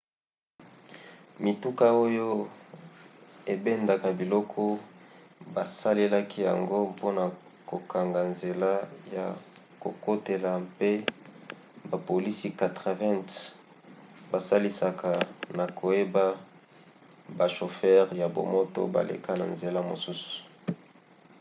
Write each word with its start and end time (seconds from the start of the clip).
mituka 1.43 1.87
oyo 2.05 2.27
ebendaka 3.53 4.07
biloko 4.19 4.61
basalelaki 5.55 6.39
yango 6.49 6.77
mpona 6.93 7.23
kokanga 7.69 8.21
nzela 8.31 8.71
ya 9.15 9.25
kokotela 9.81 10.51
mpe 10.69 10.91
bapolisi 11.89 12.47
80 12.61 13.29
basalisaka 14.31 15.11
na 15.57 15.65
koyeba 15.79 16.25
bashofere 17.37 18.09
ya 18.21 18.27
bamoto 18.35 18.79
baleka 18.95 19.31
na 19.39 19.45
nzela 19.53 19.79
mosusu 19.89 20.33